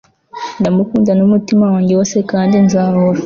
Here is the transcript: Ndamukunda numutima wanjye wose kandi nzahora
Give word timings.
Ndamukunda 0.59 1.11
numutima 1.15 1.65
wanjye 1.73 1.93
wose 1.99 2.17
kandi 2.31 2.55
nzahora 2.65 3.19